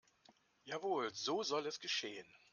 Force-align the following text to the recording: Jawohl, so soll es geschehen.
Jawohl, 0.65 1.11
so 1.13 1.43
soll 1.43 1.67
es 1.67 1.79
geschehen. 1.79 2.25